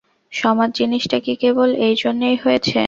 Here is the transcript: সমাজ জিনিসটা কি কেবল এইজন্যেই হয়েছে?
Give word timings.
সমাজ 0.33 0.69
জিনিসটা 0.79 1.17
কি 1.25 1.33
কেবল 1.41 1.69
এইজন্যেই 1.85 2.37
হয়েছে? 2.37 2.77